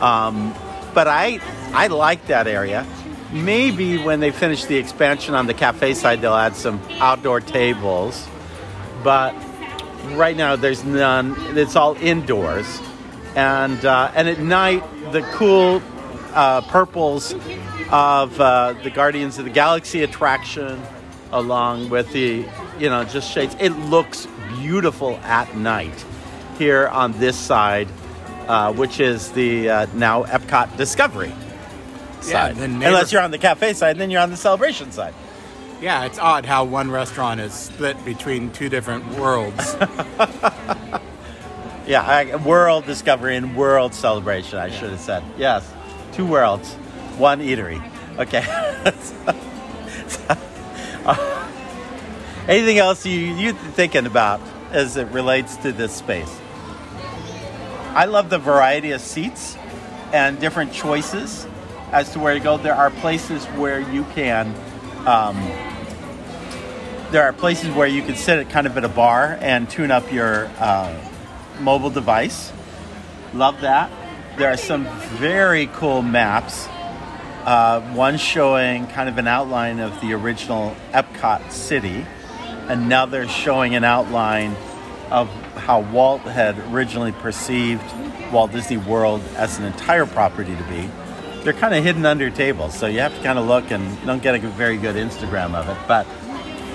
[0.00, 0.54] Um,
[0.94, 1.40] but I
[1.72, 2.86] I like that area.
[3.30, 8.26] Maybe when they finish the expansion on the cafe side, they'll add some outdoor tables
[9.02, 9.34] but
[10.12, 11.34] right now there's none.
[11.56, 12.80] It's all indoors,
[13.34, 15.82] and uh, and at night the cool
[16.32, 17.34] uh, purples
[17.90, 20.80] of uh, the Guardians of the Galaxy attraction,
[21.32, 22.44] along with the
[22.78, 23.56] you know just shades.
[23.60, 24.26] It looks
[24.58, 26.04] beautiful at night
[26.58, 27.88] here on this side,
[28.48, 31.32] uh, which is the uh, now Epcot Discovery
[32.20, 32.56] side.
[32.56, 35.14] the neighbor- Unless you're on the cafe side, then you're on the celebration side.
[35.80, 39.74] Yeah, it's odd how one restaurant is split between two different worlds.
[41.90, 44.60] Yeah, I, world discovery and world celebration.
[44.60, 45.68] I should have said yes.
[46.12, 46.72] Two worlds,
[47.18, 47.82] one eatery.
[48.16, 48.44] Okay.
[52.48, 56.32] Anything else you you thinking about as it relates to this space?
[57.96, 59.56] I love the variety of seats
[60.12, 61.44] and different choices
[61.90, 62.56] as to where to go.
[62.56, 64.54] There are places where you can.
[65.08, 65.34] Um,
[67.10, 69.90] there are places where you can sit at kind of at a bar and tune
[69.90, 71.09] up your uh,
[71.60, 72.52] mobile device.
[73.34, 73.90] Love that.
[74.38, 74.86] There are some
[75.18, 76.66] very cool maps.
[77.44, 82.04] Uh, one showing kind of an outline of the original Epcot city,
[82.68, 84.54] another showing an outline
[85.10, 87.82] of how Walt had originally perceived
[88.32, 90.88] Walt Disney World as an entire property to be.
[91.42, 94.22] They're kind of hidden under tables, so you have to kind of look and don't
[94.22, 95.78] get a very good Instagram of it.
[95.88, 96.06] But,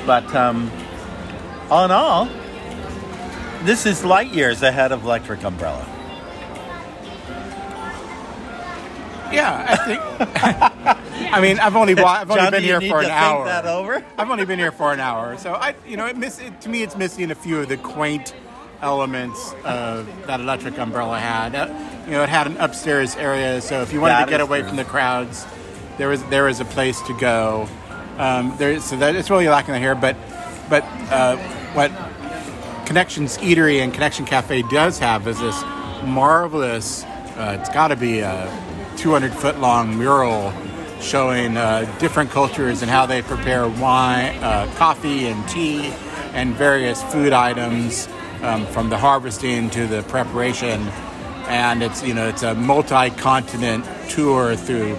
[0.05, 0.71] but um,
[1.69, 2.27] all in all,
[3.65, 5.85] this is light years ahead of Electric Umbrella.
[9.31, 11.01] yeah, I think.
[11.33, 13.45] I mean, I've only I've only been here for an hour.
[13.45, 14.03] that over?
[14.17, 16.69] I've only been here for an hour, so I, you know, it miss it, to
[16.69, 18.33] me, it's missing a few of the quaint
[18.81, 21.55] elements of that electric umbrella had.
[21.55, 21.67] Uh,
[22.05, 24.59] you know, it had an upstairs area, so if you wanted That to get away
[24.59, 24.69] true.
[24.69, 25.45] from the crowds,
[25.97, 27.67] there was there was a place to go.
[28.17, 30.15] Um, there, so that it's really lacking here, but
[30.69, 31.37] but uh,
[31.73, 31.91] what
[32.85, 35.63] Connections Eatery and Connection Cafe does have is this
[36.03, 37.03] marvelous.
[37.03, 40.53] Uh, it's got to be a 200 foot long mural
[41.01, 45.87] showing uh, different cultures and how they prepare wine, uh, coffee, and tea,
[46.33, 48.07] and various food items
[48.43, 50.81] um, from the harvesting to the preparation.
[51.47, 54.95] And it's you know it's a multi continent tour through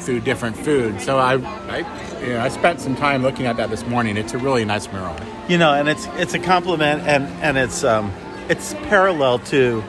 [0.00, 1.04] through different foods.
[1.04, 1.34] So I
[1.68, 4.16] I, know, I spent some time looking at that this morning.
[4.16, 5.16] It's a really nice mural.
[5.48, 8.12] You know, and it's it's a compliment, and and it's um,
[8.48, 9.82] it's parallel to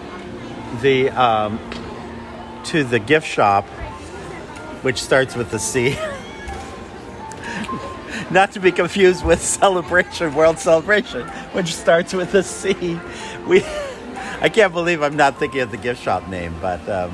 [0.81, 1.59] the um,
[2.65, 3.65] to the gift shop,
[4.83, 5.97] which starts with the C.
[8.31, 12.99] Not to be confused with Celebration World Celebration, which starts with a C.
[13.47, 13.63] We,
[14.41, 17.11] I can't believe I'm not thinking of the gift shop name, but um,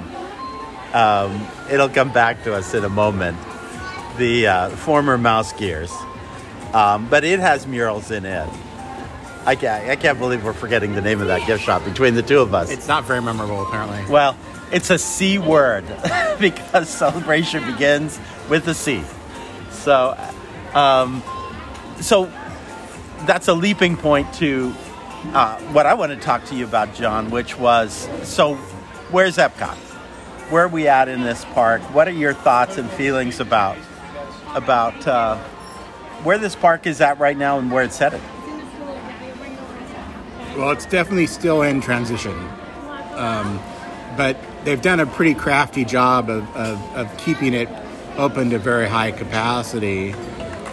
[0.93, 3.38] um, it'll come back to us in a moment.
[4.17, 5.91] The uh, former Mouse Gears
[6.75, 8.49] um, but it has murals in it.
[9.45, 12.21] I can't, I can't believe we're forgetting the name of that gift shop between the
[12.21, 12.69] two of us.
[12.69, 14.04] It's not very memorable, apparently.
[14.12, 14.36] well,
[14.73, 15.86] it's a C word
[16.39, 19.04] because celebration begins with a C.
[19.69, 20.17] So,
[20.73, 21.23] um,
[22.01, 22.25] so
[23.25, 24.73] that's a leaping point to
[25.28, 28.56] uh, what I want to talk to you about, John, which was so
[29.12, 29.78] where's Epcot?
[30.51, 31.82] Where are we at in this park?
[31.93, 33.78] What are your thoughts and feelings about
[34.56, 35.38] about uh,
[36.24, 38.22] where this park is at right now and where it's headed?
[40.58, 42.36] Well, it's definitely still in transition.
[43.13, 43.60] Um,
[44.18, 47.70] but they've done a pretty crafty job of, of, of keeping it
[48.18, 50.15] open to very high capacity.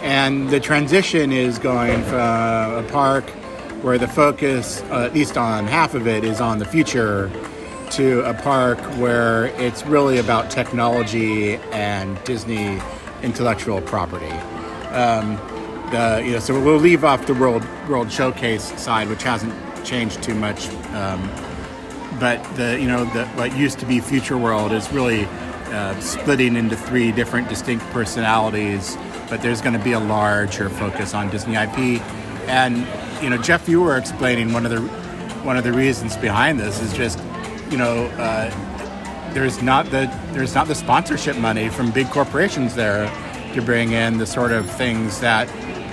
[0.01, 3.29] And the transition is going from a park
[3.83, 7.29] where the focus, uh, at least on half of it, is on the future
[7.91, 12.79] to a park where it's really about technology and Disney
[13.23, 14.29] intellectual property.
[14.91, 15.37] Um,
[15.91, 19.53] the, you know, so we'll leave off the World World Showcase side, which hasn't
[19.85, 20.69] changed too much.
[20.93, 21.29] Um,
[22.19, 26.55] but the you know the what used to be Future World is really uh, splitting
[26.55, 28.97] into three different distinct personalities.
[29.29, 32.01] But there's going to be a larger focus on Disney IP,
[32.47, 32.87] and
[33.23, 34.81] you know Jeff, you were explaining one of the
[35.43, 37.19] one of the reasons behind this is just
[37.69, 38.51] you know uh,
[39.33, 43.07] there's not the there's not the sponsorship money from big corporations there
[43.53, 45.49] to bring in the sort of things that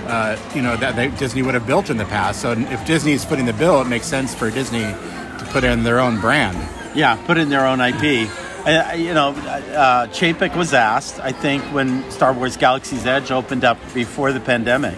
[0.07, 2.41] uh, you know that they, Disney would have built in the past.
[2.41, 5.99] So if Disney's footing the bill, it makes sense for Disney to put in their
[5.99, 6.57] own brand.
[6.95, 8.29] Yeah, put in their own IP.
[8.63, 13.79] You know, uh, Chapek was asked, I think, when Star Wars Galaxy's Edge opened up
[13.93, 14.95] before the pandemic,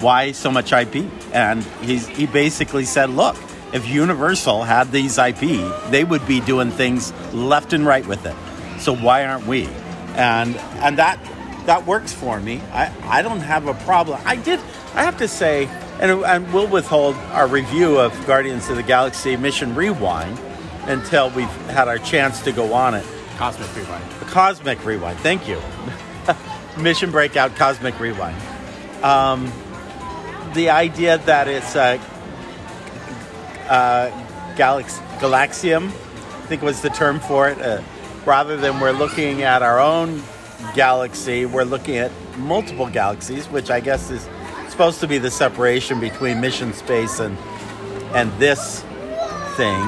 [0.00, 1.08] why so much IP?
[1.32, 3.36] And he's, he basically said, look,
[3.72, 5.40] if Universal had these IP,
[5.90, 8.36] they would be doing things left and right with it.
[8.80, 9.66] So why aren't we?
[10.14, 11.18] And and that
[11.66, 12.62] that works for me.
[12.72, 14.20] I, I don't have a problem.
[14.24, 14.58] I did.
[14.94, 15.66] I have to say,
[16.00, 20.38] and, and we'll withhold our review of Guardians of the Galaxy Mission Rewind
[20.86, 23.04] until we've had our chance to go on it.
[23.36, 24.04] Cosmic Rewind.
[24.22, 25.18] Cosmic Rewind.
[25.20, 25.60] Thank you.
[26.82, 28.36] Mission Breakout Cosmic Rewind.
[29.04, 29.52] Um,
[30.54, 32.00] the idea that it's a,
[33.68, 34.10] uh
[34.56, 37.82] galax- Galaxium, I think was the term for it, uh,
[38.24, 40.22] rather than we're looking at our own
[40.74, 44.28] galaxy, we're looking at multiple galaxies, which I guess is
[44.68, 47.36] supposed to be the separation between mission space and
[48.14, 48.84] and this
[49.56, 49.82] thing.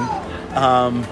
[0.55, 1.03] Um,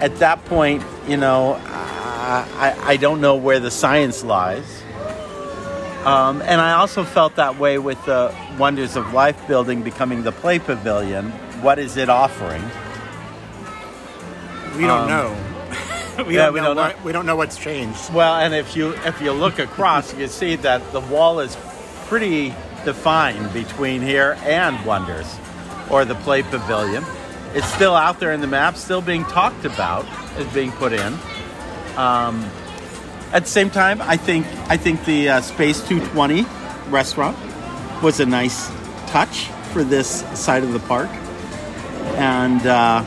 [0.00, 4.83] at that point, you know, I, I, I don't know where the science lies.
[6.04, 10.32] Um, and I also felt that way with the Wonders of Life building becoming the
[10.32, 11.30] Play Pavilion.
[11.62, 12.62] What is it offering?
[14.76, 15.36] We don't Um, know.
[16.26, 16.66] we yeah, don't we know.
[16.66, 16.82] don't know.
[16.82, 18.12] what- We don't know what's changed.
[18.12, 21.56] Well, and if you if you look across, you see that the wall is
[22.06, 25.26] pretty defined between here and Wonders,
[25.90, 27.04] or the Play Pavilion.
[27.54, 30.04] It's still out there in the map, still being talked about,
[30.38, 31.16] is being put in.
[31.96, 32.44] Um,
[33.34, 36.46] at the same time, I think I think the uh, Space 220
[36.88, 37.36] restaurant
[38.00, 38.70] was a nice
[39.08, 41.10] touch for this side of the park,
[42.16, 43.02] and uh,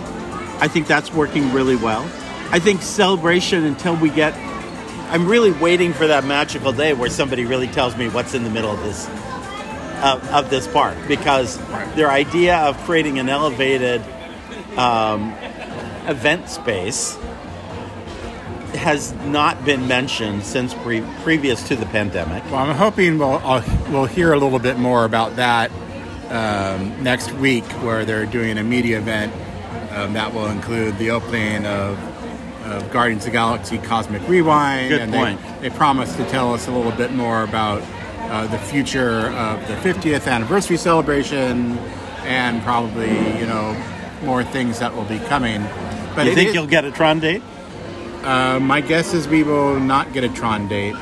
[0.60, 2.04] I think that's working really well.
[2.52, 4.36] I think celebration until we get.
[5.10, 8.50] I'm really waiting for that magical day where somebody really tells me what's in the
[8.50, 9.08] middle of this
[10.04, 11.58] of, of this park because
[11.96, 14.02] their idea of creating an elevated
[14.76, 15.32] um,
[16.06, 17.18] event space
[18.88, 22.42] has not been mentioned since pre- previous to the pandemic.
[22.46, 25.72] Well, I'm hoping we'll I'll, we'll hear a little bit more about that
[26.30, 29.34] um, next week, where they're doing a media event
[29.92, 32.00] um, that will include the opening of,
[32.66, 34.88] of Guardians of the Galaxy Cosmic Rewind.
[34.88, 35.42] Good and point.
[35.60, 37.84] They, they promised to tell us a little bit more about
[38.32, 41.78] uh, the future of the 50th anniversary celebration
[42.24, 43.76] and probably you know
[44.24, 45.62] more things that will be coming.
[46.16, 47.44] But you think is- you'll get a Tron date?
[48.28, 50.96] Uh, my guess is we will not get a Tron date,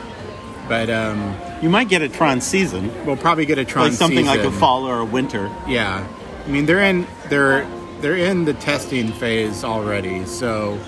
[0.70, 4.26] but um, You might get a Tron season, we'll probably get a Tron like something
[4.26, 4.60] like a season.
[4.60, 5.50] fall or a winter.
[5.68, 6.06] Yeah,
[6.46, 7.66] I mean they're in they're
[8.02, 10.80] they're in the testing phase already, so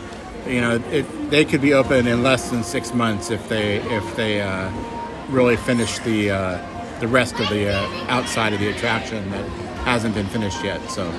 [0.47, 4.15] you know it, they could be open in less than six months if they if
[4.15, 4.71] they uh,
[5.29, 9.45] really finish the uh, the rest of the uh, outside of the attraction that
[9.85, 10.81] hasn't been finished yet.
[10.89, 11.09] So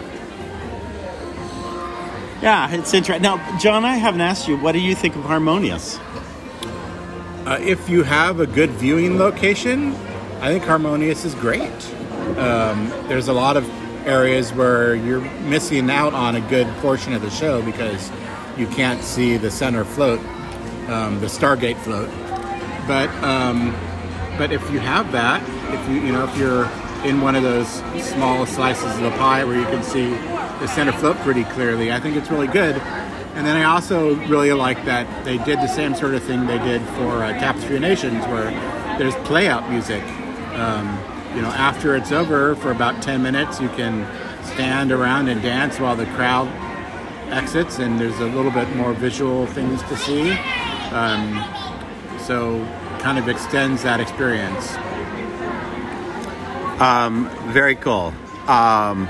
[2.43, 3.23] Yeah, it's interesting.
[3.23, 4.57] Now, John, I haven't asked you.
[4.57, 5.99] What do you think of Harmonious?
[7.49, 9.95] uh, if you have a good viewing location,
[10.41, 11.73] I think Harmonious is great.
[12.37, 13.67] Um, there's a lot of
[14.07, 18.11] areas where you're missing out on a good portion of the show because
[18.59, 20.21] you can't see the center float,
[20.91, 22.11] um, the Stargate float.
[22.87, 23.75] But um,
[24.37, 26.67] but if you have that, if you you know if you're
[27.05, 27.69] in one of those
[28.05, 30.15] small slices of the pie where you can see
[30.61, 32.77] the center float pretty clearly, I think it's really good.
[32.77, 36.59] And then I also really like that they did the same sort of thing they
[36.59, 38.51] did for uh, Tapestry of Nations, where
[38.99, 40.03] there's play out music.
[40.55, 40.87] Um,
[41.37, 44.07] you know, after it's over for about 10 minutes, you can
[44.45, 46.49] stand around and dance while the crowd
[47.33, 50.33] exits, and there's a little bit more visual things to see.
[50.91, 51.45] Um,
[52.19, 52.65] so,
[52.99, 54.77] kind of extends that experience.
[57.53, 58.13] Very cool.
[58.49, 59.09] Um,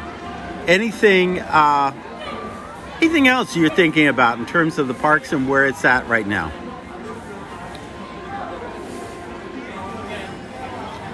[0.68, 1.92] anything, uh,
[3.00, 6.26] anything else you're thinking about in terms of the parks and where it's at right
[6.26, 6.52] now?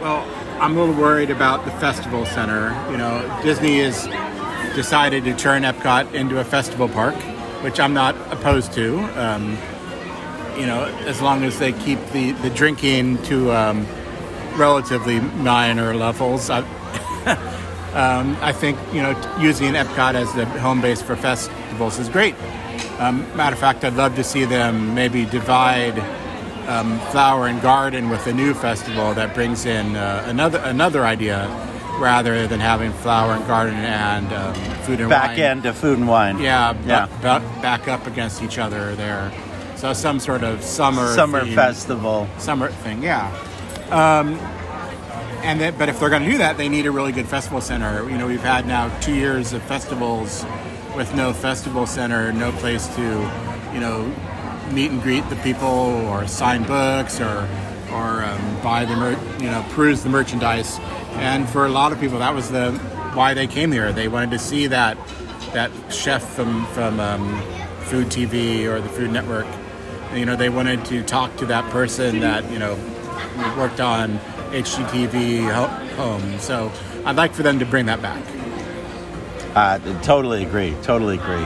[0.02, 0.28] Well,
[0.60, 2.68] I'm a little worried about the festival center.
[2.90, 4.04] You know, Disney has
[4.74, 7.14] decided to turn Epcot into a festival park,
[7.62, 8.98] which I'm not opposed to.
[9.18, 9.56] Um,
[10.58, 13.86] you know, as long as they keep the, the drinking to um,
[14.56, 16.50] relatively minor levels.
[16.50, 16.60] I,
[17.94, 22.34] um, I think, you know, using Epcot as the home base for festivals is great.
[22.98, 25.98] Um, matter of fact, I'd love to see them maybe divide
[26.68, 31.46] um, Flower and Garden with a new festival that brings in uh, another another idea
[31.98, 34.54] rather than having Flower and Garden and um,
[34.84, 35.40] Food and wine Back Wine.
[35.40, 36.38] end of food and wine.
[36.38, 37.06] Yeah, Yeah.
[37.20, 39.30] bu- back up against each other there.
[39.76, 42.26] So some sort of summer Summer theme- festival.
[42.38, 43.30] summer thing, yeah.
[45.44, 47.60] And that, but if they're going to do that, they need a really good festival
[47.60, 48.08] center.
[48.08, 50.42] You know, we've had now two years of festivals
[50.96, 53.02] with no festival center, no place to,
[53.74, 54.10] you know,
[54.72, 57.46] meet and greet the people or sign books or
[57.92, 60.78] or um, buy the mer- you know peruse the merchandise.
[61.12, 62.72] And for a lot of people, that was the
[63.12, 63.92] why they came here.
[63.92, 64.96] They wanted to see that
[65.52, 67.42] that chef from from um,
[67.82, 69.46] Food TV or the Food Network.
[70.14, 72.74] You know, they wanted to talk to that person that you know
[73.58, 74.18] worked on
[74.50, 75.52] HGTV
[75.94, 76.38] home.
[76.38, 76.70] So
[77.04, 78.22] I'd like for them to bring that back.
[79.54, 80.74] Uh, totally agree.
[80.82, 81.44] Totally agree.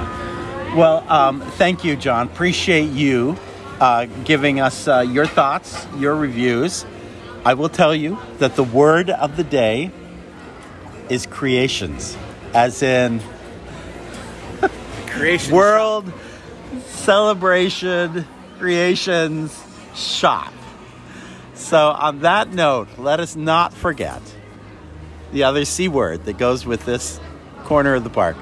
[0.76, 2.26] Well, um, thank you, John.
[2.26, 3.36] Appreciate you
[3.80, 6.84] uh, giving us uh, your thoughts, your reviews.
[7.44, 9.90] I will tell you that the word of the day
[11.08, 12.16] is creations,
[12.54, 13.20] as in
[15.06, 15.54] Creation.
[15.54, 16.12] World
[16.86, 18.26] Celebration
[18.58, 20.52] Creations Shop.
[21.58, 24.22] So, on that note, let us not forget
[25.32, 27.20] the other C word that goes with this
[27.64, 28.36] corner of the park.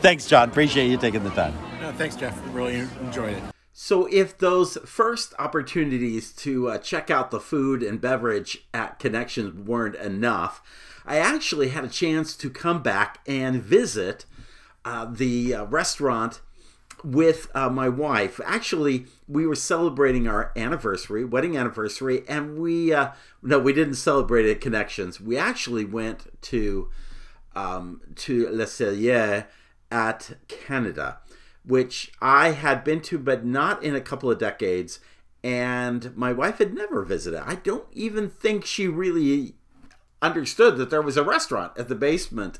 [0.00, 0.48] Thanks, John.
[0.48, 1.54] Appreciate you taking the time.
[1.80, 2.36] No, thanks, Jeff.
[2.54, 3.42] Really enjoyed it.
[3.72, 9.54] So, if those first opportunities to uh, check out the food and beverage at Connections
[9.54, 10.62] weren't enough,
[11.04, 14.24] I actually had a chance to come back and visit
[14.84, 16.40] uh, the uh, restaurant
[17.04, 18.40] with uh, my wife.
[18.44, 23.10] Actually, we were celebrating our anniversary, wedding anniversary, and we uh,
[23.42, 25.20] no, we didn't celebrate at Connections.
[25.20, 26.90] We actually went to
[27.54, 29.46] um, to Le Cellier
[29.90, 31.18] at Canada,
[31.64, 35.00] which I had been to, but not in a couple of decades.
[35.44, 37.40] And my wife had never visited.
[37.46, 39.54] I don't even think she really
[40.20, 42.58] understood that there was a restaurant at the basement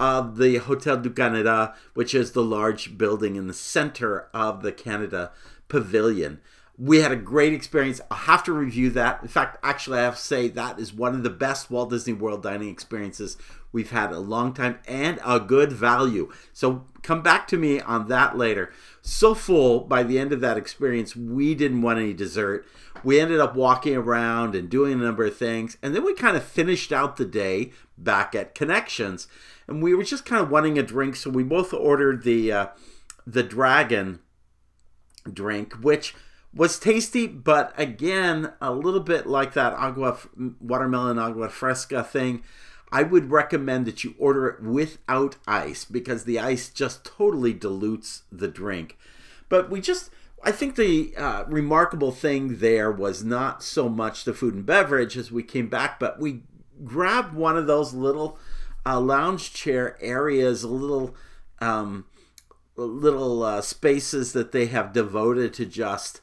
[0.00, 4.72] of the Hotel du Canada, which is the large building in the center of the
[4.72, 5.30] Canada
[5.68, 6.40] Pavilion.
[6.78, 8.00] We had a great experience.
[8.10, 9.20] I'll have to review that.
[9.20, 12.14] In fact, actually, I have to say that is one of the best Walt Disney
[12.14, 13.36] World dining experiences
[13.72, 16.32] we've had a long time and a good value.
[16.54, 18.72] So come back to me on that later.
[19.02, 22.66] So full by the end of that experience, we didn't want any dessert.
[23.04, 25.76] We ended up walking around and doing a number of things.
[25.82, 29.28] And then we kind of finished out the day back at Connections.
[29.70, 31.16] And we were just kind of wanting a drink.
[31.16, 32.66] So we both ordered the, uh,
[33.26, 34.18] the Dragon
[35.32, 36.14] drink, which
[36.52, 40.18] was tasty, but again, a little bit like that agua
[40.60, 42.42] watermelon agua fresca thing.
[42.92, 48.24] I would recommend that you order it without ice because the ice just totally dilutes
[48.32, 48.98] the drink.
[49.48, 50.10] But we just,
[50.42, 55.16] I think the uh, remarkable thing there was not so much the food and beverage
[55.16, 56.42] as we came back, but we
[56.84, 58.38] grabbed one of those little
[58.86, 61.14] uh, lounge chair areas, little
[61.60, 62.06] um,
[62.76, 66.20] little uh, spaces that they have devoted to just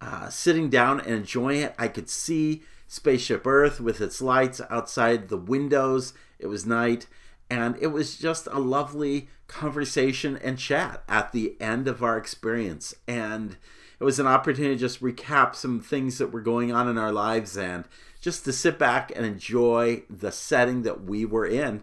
[0.00, 1.74] uh, sitting down and enjoying it.
[1.78, 6.12] I could see Spaceship Earth with its lights outside the windows.
[6.38, 7.06] It was night,
[7.50, 12.94] and it was just a lovely conversation and chat at the end of our experience.
[13.08, 13.56] And
[13.98, 17.12] it was an opportunity to just recap some things that were going on in our
[17.12, 17.84] lives and
[18.26, 21.80] just to sit back and enjoy the setting that we were in.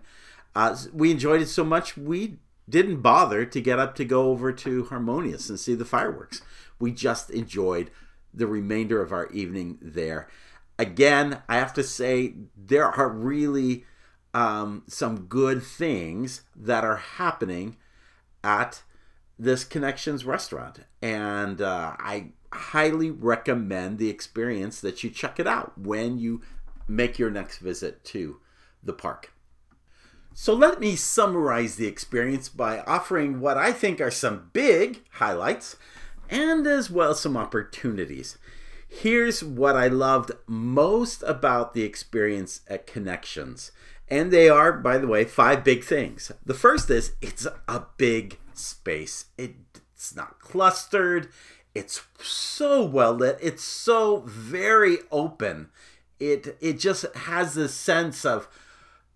[0.54, 2.36] Uh, we enjoyed it so much, we
[2.68, 6.42] didn't bother to get up to go over to Harmonious and see the fireworks.
[6.80, 7.92] We just enjoyed
[8.34, 10.28] the remainder of our evening there.
[10.78, 13.86] Again, I have to say, there are really
[14.34, 17.78] um, some good things that are happening
[18.44, 18.84] at
[19.40, 20.80] this Connections restaurant.
[21.02, 26.42] And uh, I highly recommend the experience that you check it out when you
[26.88, 28.40] make your next visit to
[28.84, 29.34] the park.
[30.34, 35.76] So let me summarize the experience by offering what I think are some big highlights
[36.30, 38.38] and as well some opportunities.
[38.88, 43.72] Here's what I loved most about the experience at Connections.
[44.08, 46.32] And they are, by the way, five big things.
[46.46, 49.26] The first is it's a big space.
[49.38, 49.56] It,
[49.96, 51.30] it's not clustered.
[51.76, 53.38] It's so well lit.
[53.42, 55.70] It's so very open.
[56.20, 58.48] It it just has this sense of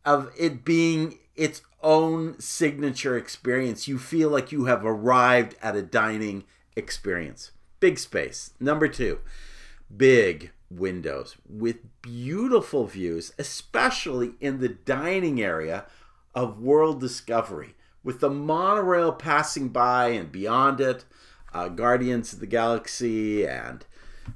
[0.05, 3.87] of it being its own signature experience.
[3.87, 6.45] You feel like you have arrived at a dining
[6.75, 7.51] experience.
[7.79, 8.51] Big space.
[8.59, 9.19] Number two,
[9.95, 15.85] big windows with beautiful views, especially in the dining area
[16.33, 21.05] of World Discovery, with the monorail passing by and beyond it,
[21.53, 23.85] uh, Guardians of the Galaxy and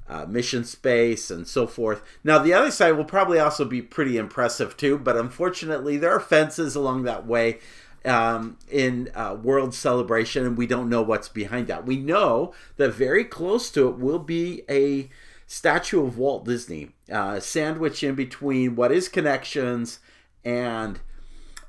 [0.07, 2.01] uh, mission space and so forth.
[2.23, 6.19] Now, the other side will probably also be pretty impressive too, but unfortunately, there are
[6.19, 7.59] fences along that way
[8.05, 11.85] um, in uh, World Celebration, and we don't know what's behind that.
[11.85, 15.09] We know that very close to it will be a
[15.45, 19.99] statue of Walt Disney, uh, sandwiched in between what is Connections
[20.43, 20.99] and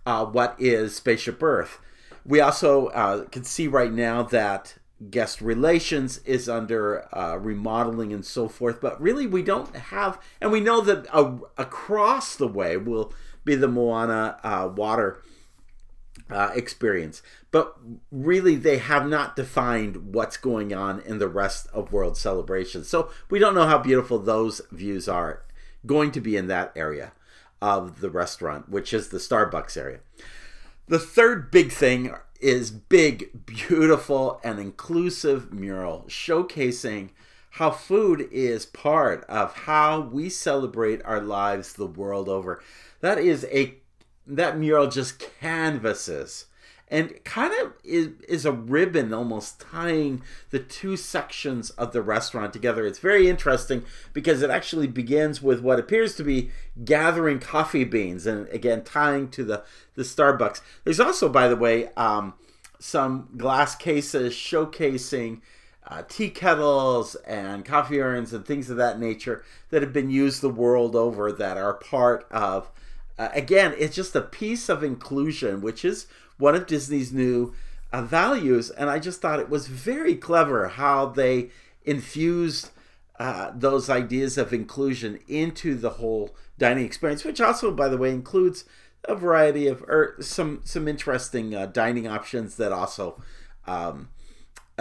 [0.07, 1.79] uh, what is Spaceship Earth.
[2.25, 4.77] We also uh, can see right now that
[5.11, 8.81] guest relations is under uh, remodeling and so forth.
[8.81, 13.13] But really, we don't have, and we know that uh, across the way will
[13.45, 15.23] be the Moana uh, water
[16.31, 17.23] uh, experience.
[17.51, 17.77] But
[18.11, 22.85] really, they have not defined what's going on in the rest of World Celebration.
[22.85, 25.43] So we don't know how beautiful those views are
[25.85, 27.13] going to be in that area
[27.61, 30.01] of the restaurant, which is the Starbucks area.
[30.89, 37.11] The third big thing is big, beautiful, and inclusive mural showcasing
[37.51, 42.63] how food is part of how we celebrate our lives the world over.
[43.01, 43.75] That is a
[44.27, 46.47] that mural just canvases
[46.93, 52.53] and kind of is, is a ribbon almost tying the two sections of the restaurant
[52.53, 52.87] together.
[52.87, 56.51] It's very interesting because it actually begins with what appears to be
[56.85, 59.65] gathering coffee beans and again tying to the,
[59.95, 60.61] the Starbucks.
[60.85, 62.35] There's also, by the way, um,
[62.79, 65.41] some glass cases showcasing
[65.87, 70.43] uh, tea kettles and coffee urns and things of that nature that have been used
[70.43, 72.71] the world over that are part of.
[73.19, 76.07] Uh, again, it's just a piece of inclusion, which is
[76.43, 77.55] one of Disney's new
[77.93, 78.69] uh, values.
[78.71, 81.51] And I just thought it was very clever how they
[81.85, 82.71] infused
[83.19, 88.11] uh, those ideas of inclusion into the whole dining experience, which also, by the way,
[88.11, 88.65] includes
[89.05, 93.23] a variety of or some some interesting uh, dining options that also
[93.67, 94.09] um,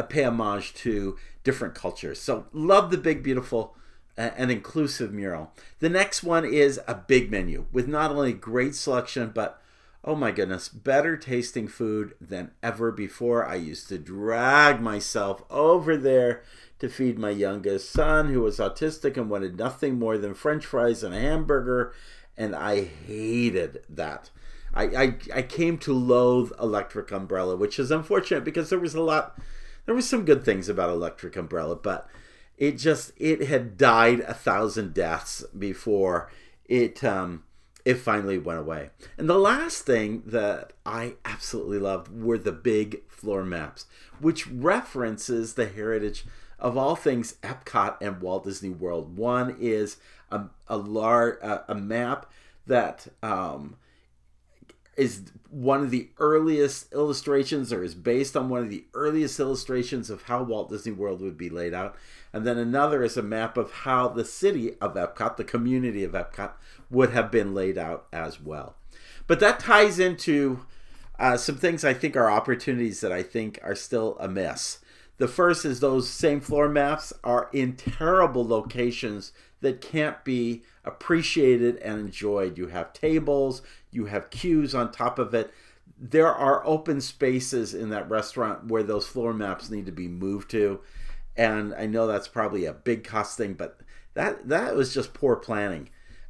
[0.09, 2.19] pay homage to different cultures.
[2.19, 3.75] So love the big beautiful
[4.17, 5.51] and inclusive mural.
[5.79, 9.61] The next one is a big menu with not only great selection but
[10.03, 13.45] oh my goodness, better tasting food than ever before.
[13.45, 16.43] I used to drag myself over there
[16.79, 21.03] to feed my youngest son, who was autistic and wanted nothing more than french fries
[21.03, 21.93] and a hamburger,
[22.35, 24.31] and I hated that.
[24.73, 29.01] I, I, I came to loathe Electric Umbrella, which is unfortunate because there was a
[29.01, 29.37] lot,
[29.85, 32.07] there was some good things about Electric Umbrella, but
[32.57, 36.31] it just it had died a thousand deaths before
[36.65, 37.43] it um,
[37.85, 38.89] it finally went away.
[39.17, 43.85] And the last thing that I absolutely loved were the big floor maps,
[44.19, 46.25] which references the heritage
[46.59, 49.17] of all things Epcot and Walt Disney World.
[49.17, 49.97] One is
[50.31, 52.31] a a large a, a map
[52.67, 53.75] that um,
[54.97, 60.09] is one of the earliest illustrations or is based on one of the earliest illustrations
[60.09, 61.95] of how Walt Disney World would be laid out.
[62.33, 66.11] And then another is a map of how the city of Epcot, the community of
[66.11, 66.51] Epcot,
[66.89, 68.75] would have been laid out as well.
[69.27, 70.65] But that ties into
[71.17, 74.79] uh, some things I think are opportunities that I think are still amiss.
[75.17, 79.31] The first is those same floor maps are in terrible locations
[79.61, 82.57] that can't be appreciated and enjoyed.
[82.57, 85.53] You have tables, you have queues on top of it.
[85.97, 90.49] There are open spaces in that restaurant where those floor maps need to be moved
[90.51, 90.81] to.
[91.37, 93.79] And I know that's probably a big cost thing, but
[94.15, 95.89] that that was just poor planning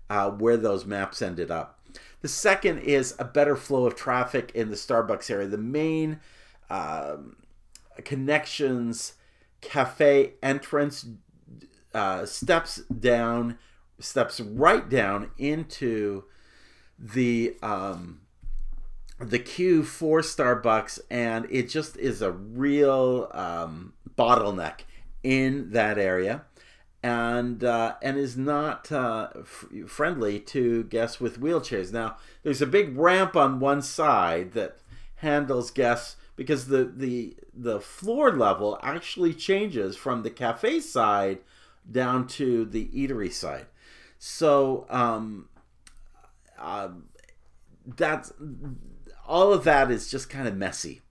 [0.09, 1.79] uh, where those maps ended up.
[2.21, 5.47] The second is a better flow of traffic in the Starbucks area.
[5.47, 6.19] The main
[6.69, 7.37] um,
[8.03, 9.13] connections
[9.61, 11.05] cafe entrance
[11.93, 13.57] uh, steps down,
[13.99, 16.23] steps right down into
[16.97, 18.21] the um,
[19.19, 24.81] the queue for Starbucks, and it just is a real um, bottleneck
[25.23, 26.43] in that area,
[27.03, 31.91] and uh, and is not uh, f- friendly to guests with wheelchairs.
[31.91, 34.77] Now, there's a big ramp on one side that
[35.15, 41.39] handles guests because the the the floor level actually changes from the cafe side
[41.89, 43.65] down to the eatery side.
[44.19, 45.49] So um,
[46.59, 46.89] uh,
[47.85, 48.33] that's
[49.27, 51.01] all of that is just kind of messy.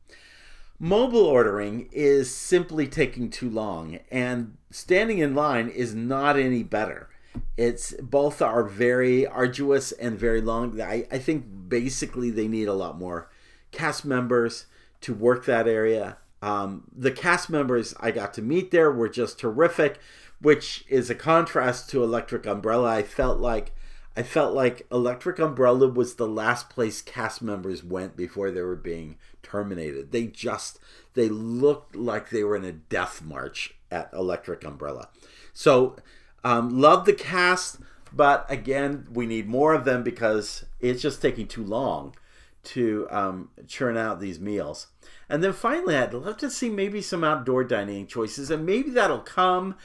[0.79, 7.11] Mobile ordering is simply taking too long, and standing in line is not any better.
[7.57, 10.81] It's both are very arduous and very long.
[10.81, 13.31] I, I think basically they need a lot more
[13.73, 14.67] cast members
[15.03, 16.17] to work that area.
[16.43, 19.99] Um, the cast members I got to meet there were just terrific,
[20.41, 22.89] which is a contrast to Electric Umbrella.
[22.89, 23.73] I felt like
[24.17, 28.77] I felt like Electric Umbrella was the last place cast members went before they were
[28.77, 30.13] being terminated.
[30.13, 30.79] They just
[31.15, 35.09] they looked like they were in a death march at Electric Umbrella.
[35.53, 35.97] So
[36.43, 37.79] um, love the cast,
[38.13, 42.15] but again, we need more of them because it's just taking too long
[42.63, 44.89] to um, churn out these meals.
[45.29, 49.21] And then finally, I'd love to see maybe some outdoor dining choices, and maybe that'll
[49.21, 49.77] come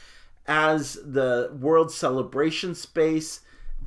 [0.46, 3.40] as the World Celebration space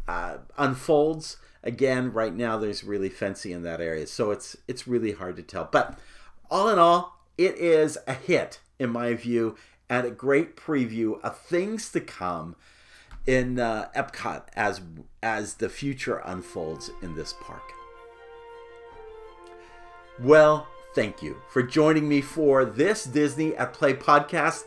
[0.08, 1.38] uh, unfolds.
[1.64, 5.44] Again, right now there's really fancy in that area, so it's it's really hard to
[5.44, 5.68] tell.
[5.70, 6.00] But
[6.50, 9.58] all in all, it is a hit in my view,
[9.90, 12.56] and a great preview of things to come
[13.28, 14.82] in uh, Epcot as
[15.22, 17.74] as the future unfolds in this park.
[20.20, 24.64] Well, thank you for joining me for this Disney at Play podcast.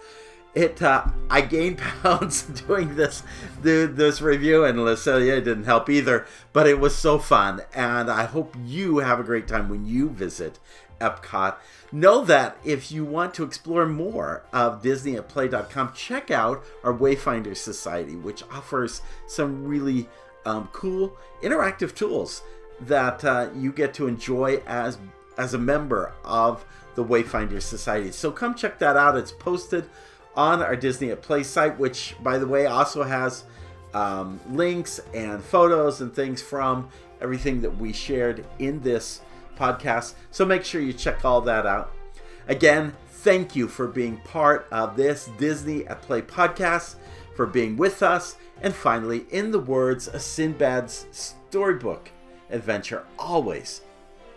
[0.55, 3.23] It uh, I gained pounds doing this
[3.63, 6.27] this review, and Le Cellier didn't help either.
[6.53, 10.11] But it was so fun, and I hope you have a great time when you
[10.11, 10.59] visit
[11.01, 11.57] Epcot.
[11.91, 16.95] Know that if you want to explore more of Disney at Play.com, check out our
[16.95, 20.09] Wayfinder Society, which offers some really
[20.47, 22.43] um, cool interactive tools
[22.81, 24.99] that uh, you get to enjoy as
[25.39, 28.13] as a member of the Wayfinder Society.
[28.13, 29.17] So come check that out.
[29.17, 29.89] It's posted
[30.35, 33.45] on our Disney at Play site, which, by the way, also has
[33.95, 36.89] um, links and photos and things from
[37.21, 39.21] everything that we shared in this
[39.59, 40.15] podcast.
[40.31, 41.93] So make sure you check all that out.
[42.49, 46.97] Again, thank you for being part of this Disney at Play podcast,
[47.37, 52.11] for being with us, and finally, in the words of Sindbad's storybook
[52.51, 53.83] adventure, always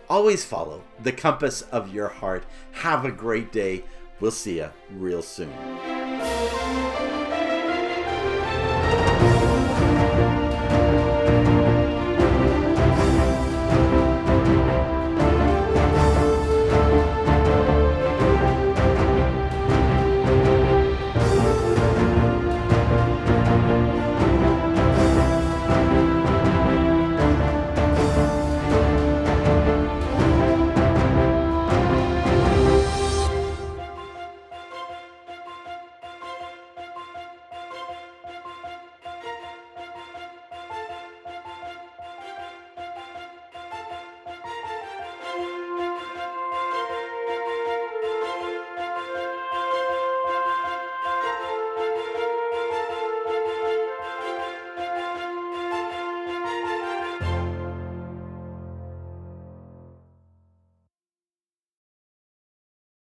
[0.08, 2.44] Always follow the compass of your heart.
[2.72, 3.84] Have a great day.
[4.20, 5.95] We'll see you real soon.